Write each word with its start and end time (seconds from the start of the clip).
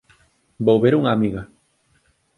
Vou 0.65 0.77
ver 0.83 0.93
a 0.93 0.99
unha 1.01 1.13
amiga. 1.17 1.41